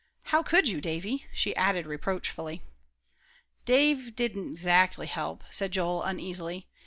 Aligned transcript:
"How 0.23 0.41
could 0.41 0.67
you, 0.67 0.81
Davie?" 0.81 1.27
she 1.31 1.55
added 1.55 1.85
reproachfully. 1.85 2.63
"Dave 3.65 4.15
didn't 4.15 4.55
'xactly 4.55 5.05
help," 5.05 5.43
said 5.51 5.69
Joel, 5.69 6.01
uneasily. 6.01 6.65